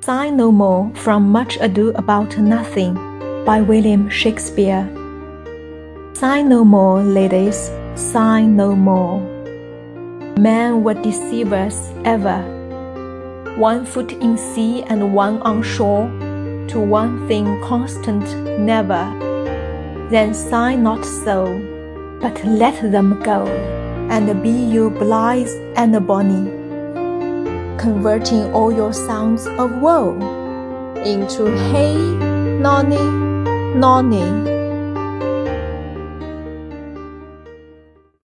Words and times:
Sigh 0.00 0.30
no 0.30 0.52
more 0.52 0.90
from 0.94 1.30
Much 1.32 1.58
Ado 1.60 1.90
About 1.96 2.38
Nothing 2.38 2.94
by 3.44 3.60
William 3.60 4.08
Shakespeare. 4.08 4.88
Sigh 6.14 6.40
no 6.40 6.64
more, 6.64 7.02
ladies, 7.02 7.70
sigh 7.96 8.42
no 8.42 8.76
more. 8.76 9.20
Men 10.38 10.84
were 10.84 10.94
deceivers 10.94 11.90
ever. 12.04 12.40
One 13.56 13.84
foot 13.84 14.12
in 14.12 14.38
sea 14.38 14.84
and 14.84 15.14
one 15.14 15.42
on 15.42 15.62
shore, 15.64 16.06
to 16.68 16.78
one 16.78 17.26
thing 17.26 17.60
constant 17.64 18.24
never. 18.60 19.04
Then 20.10 20.32
sigh 20.32 20.76
not 20.76 21.04
so, 21.04 21.44
but 22.20 22.42
let 22.44 22.80
them 22.92 23.20
go, 23.24 23.46
and 24.10 24.42
be 24.44 24.50
you 24.50 24.90
blithe 24.90 25.50
and 25.76 26.06
bonny 26.06 26.57
converting 27.78 28.52
all 28.52 28.72
your 28.72 28.92
sounds 28.92 29.46
of 29.46 29.80
woe 29.80 30.16
into 31.04 31.46
hey, 31.70 31.94
nonny, 32.60 32.98
nonny. 33.78 34.47